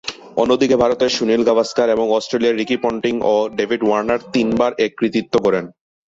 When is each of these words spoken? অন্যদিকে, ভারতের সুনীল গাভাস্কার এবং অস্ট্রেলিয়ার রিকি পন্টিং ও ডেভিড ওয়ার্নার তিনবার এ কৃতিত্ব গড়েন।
অন্যদিকে, 0.37 0.75
ভারতের 0.75 1.09
সুনীল 1.09 1.41
গাভাস্কার 1.43 1.87
এবং 1.89 2.05
অস্ট্রেলিয়ার 2.09 2.57
রিকি 2.57 2.77
পন্টিং 2.77 3.13
ও 3.23 3.33
ডেভিড 3.57 3.81
ওয়ার্নার 3.85 4.19
তিনবার 4.33 4.71
এ 4.77 4.87
কৃতিত্ব 4.97 5.33
গড়েন। 5.43 5.65